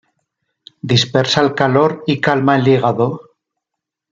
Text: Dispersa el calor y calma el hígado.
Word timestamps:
Dispersa 0.91 1.41
el 1.43 1.53
calor 1.53 2.03
y 2.07 2.19
calma 2.19 2.55
el 2.57 2.67
hígado. 2.67 3.21